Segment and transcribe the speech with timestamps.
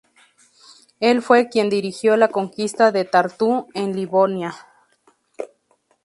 [0.99, 4.55] Él fue quien dirigió la conquista de Tartu en Livonia.